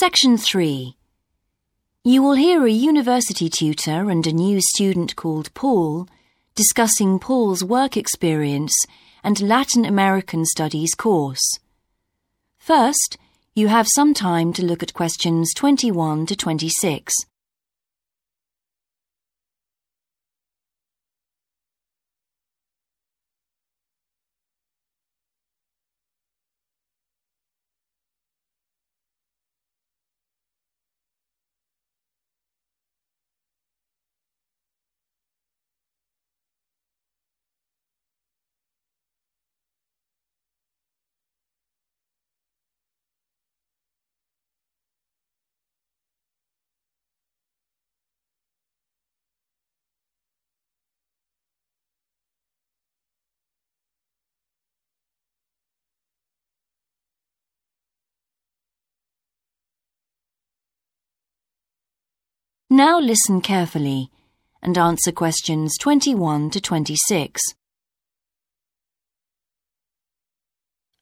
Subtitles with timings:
[0.00, 0.96] Section 3.
[2.02, 6.08] You will hear a university tutor and a new student called Paul
[6.56, 8.74] discussing Paul's work experience
[9.22, 11.60] and Latin American Studies course.
[12.58, 13.18] First,
[13.54, 17.12] you have some time to look at questions 21 to 26.
[62.70, 64.10] Now listen carefully
[64.62, 67.42] and answer questions 21 to 26.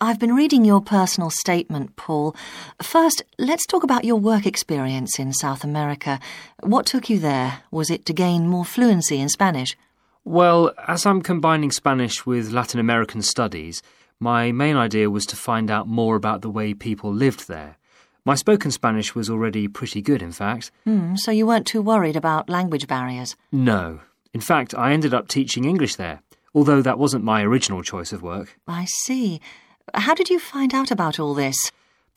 [0.01, 2.35] I've been reading your personal statement, Paul.
[2.83, 6.19] First, let's talk about your work experience in South America.
[6.65, 7.63] What took you there?
[7.71, 9.77] Was it to gain more fluency in Spanish?
[10.25, 13.81] Well, as I'm combining Spanish with Latin American studies,
[14.19, 17.77] my main idea was to find out more about the way people lived there.
[18.25, 20.71] My spoken Spanish was already pretty good, in fact.
[20.85, 23.35] Hmm, so you weren't too worried about language barriers?
[23.51, 24.01] No.
[24.33, 26.23] In fact, I ended up teaching English there,
[26.55, 28.57] although that wasn't my original choice of work.
[28.69, 29.41] I see.
[29.95, 31.57] How did you find out about all this?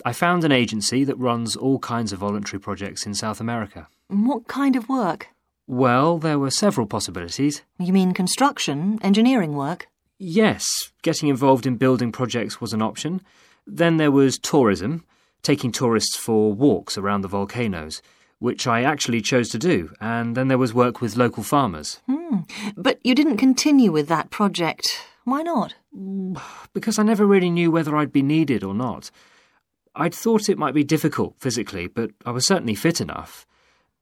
[0.06, 3.88] I found an agency that runs all kinds of voluntary projects in South America.
[4.08, 5.30] What kind of work?
[5.66, 7.64] Well, there were several possibilities.
[7.80, 9.88] You mean construction, engineering work?
[10.20, 10.68] Yes,
[11.02, 13.22] getting involved in building projects was an option.
[13.66, 15.04] Then there was tourism,
[15.46, 18.02] taking tourists for walks around the volcanoes,
[18.40, 19.94] which I actually chose to do.
[20.02, 22.02] And then there was work with local farmers.
[22.08, 22.40] Hmm.
[22.76, 25.00] But you didn't continue with that project.
[25.24, 25.76] Why not?
[26.74, 29.12] Because I never really knew whether I'd be needed or not.
[29.96, 33.46] I'd thought it might be difficult physically, but I was certainly fit enough.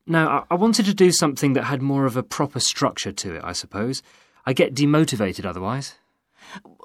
[0.08, 3.44] Now, I wanted to do something that had more of a proper structure to it,
[3.44, 4.02] I suppose.
[4.46, 5.96] I get demotivated otherwise.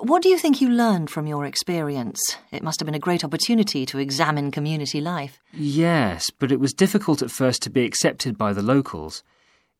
[0.00, 2.20] What do you think you learned from your experience?
[2.50, 5.40] It must have been a great opportunity to examine community life.
[5.52, 9.22] Yes, but it was difficult at first to be accepted by the locals.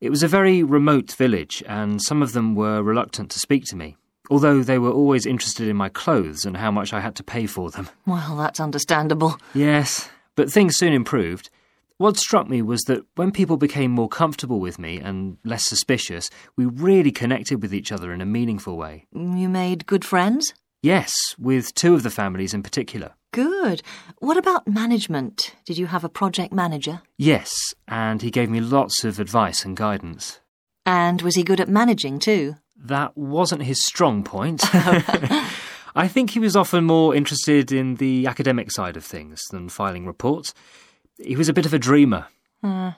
[0.01, 3.75] It was a very remote village, and some of them were reluctant to speak to
[3.75, 3.97] me,
[4.29, 7.45] although they were always interested in my clothes and how much I had to pay
[7.45, 7.89] for them.
[8.05, 9.37] Well, that's understandable.
[9.53, 11.49] Yes, but things soon improved.
[11.99, 16.29] What struck me was that when people became more comfortable with me and less suspicious,
[16.55, 19.05] we really connected with each other in a meaningful way.
[19.13, 20.53] You made good friends?
[20.81, 23.15] Yes, with two of the families in particular.
[23.33, 23.81] Good.
[24.19, 25.53] What about management?
[25.65, 27.01] Did you have a project manager?
[27.17, 27.51] Yes,
[27.85, 30.39] and he gave me lots of advice and guidance.
[30.85, 32.55] And was he good at managing too?
[32.77, 34.61] That wasn't his strong point.
[34.73, 40.05] I think he was often more interested in the academic side of things than filing
[40.05, 40.53] reports.
[41.21, 42.27] He was a bit of a dreamer.
[42.63, 42.93] Uh,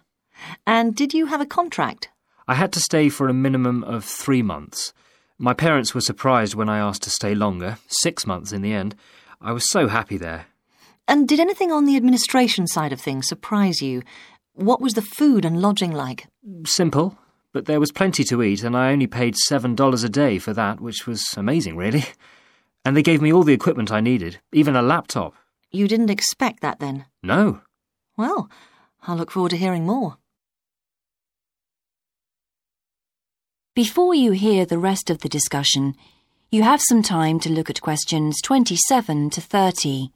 [0.65, 2.09] and did you have a contract?
[2.47, 4.93] I had to stay for a minimum of three months.
[5.37, 8.95] My parents were surprised when I asked to stay longer, six months in the end.
[9.39, 10.45] I was so happy there.
[11.07, 14.03] And did anything on the administration side of things surprise you?
[14.53, 16.27] What was the food and lodging like?
[16.65, 17.17] Simple,
[17.53, 20.53] but there was plenty to eat, and I only paid seven dollars a day for
[20.53, 22.05] that, which was amazing, really.
[22.83, 25.35] And they gave me all the equipment I needed, even a laptop.
[25.69, 27.05] You didn't expect that then?
[27.21, 27.61] No.
[28.17, 28.49] Well,
[29.03, 30.17] I'll look forward to hearing more.
[33.73, 35.95] Before you hear the rest of the discussion,
[36.51, 40.11] you have some time to look at questions 27 to 30.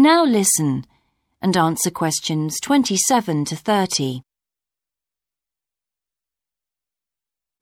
[0.00, 0.86] Now listen
[1.42, 4.22] and answer questions 27 to 30.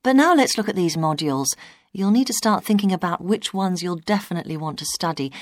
[0.05, 1.47] But now let's look at these modules.
[1.93, 5.33] You'll need to start thinking about which ones you'll definitely want to study.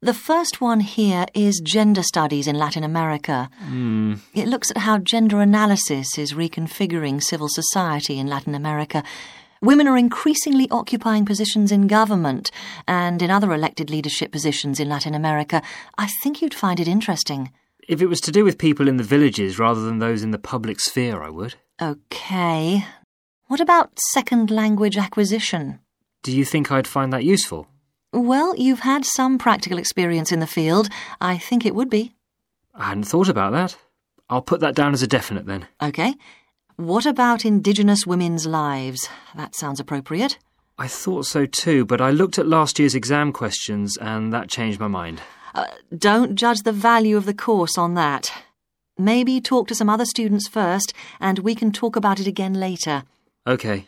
[0.00, 3.50] The first one here is Gender Studies in Latin America.
[3.58, 4.14] Hmm.
[4.32, 9.04] It looks at how gender analysis is reconfiguring civil society in Latin America.
[9.62, 12.50] Women are increasingly occupying positions in government
[12.86, 15.62] and in other elected leadership positions in Latin America.
[15.96, 17.52] I think you'd find it interesting.
[17.88, 20.38] If it was to do with people in the villages rather than those in the
[20.38, 21.54] public sphere, I would.
[21.80, 22.84] Okay.
[23.46, 25.78] What about second language acquisition?
[26.22, 27.68] Do you think I'd find that useful?
[28.12, 30.88] Well, you've had some practical experience in the field.
[31.20, 32.14] I think it would be.
[32.74, 33.76] I hadn't thought about that.
[34.28, 35.68] I'll put that down as a definite then.
[35.80, 36.14] OK.
[36.76, 39.08] What about Indigenous women's lives?
[39.34, 40.38] That sounds appropriate.
[40.76, 44.78] I thought so too, but I looked at last year's exam questions and that changed
[44.78, 45.22] my mind.
[45.54, 45.64] Uh,
[45.96, 48.30] don't judge the value of the course on that.
[48.98, 53.04] Maybe talk to some other students first, and we can talk about it again later.
[53.46, 53.86] OK.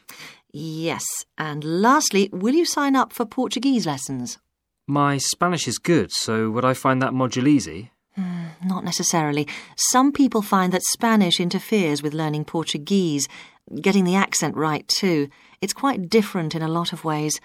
[0.50, 1.04] Yes,
[1.36, 4.38] and lastly, will you sign up for Portuguese lessons?
[4.86, 7.90] My Spanish is good, so would I find that module easy?
[8.18, 9.46] Mm, not necessarily.
[9.76, 13.28] Some people find that Spanish interferes with learning Portuguese,
[13.80, 15.28] getting the accent right too.
[15.60, 17.40] It's quite different in a lot of ways.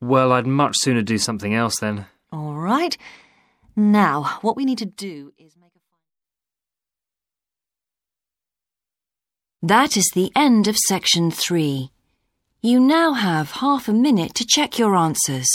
[0.00, 2.06] Well, I'd much sooner do something else then.
[2.30, 2.96] All right.
[3.74, 5.80] Now, what we need to do is make a.
[9.66, 11.90] That is the end of section three.
[12.60, 15.48] You now have half a minute to check your answers.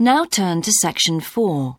[0.00, 1.76] Now turn to section 4.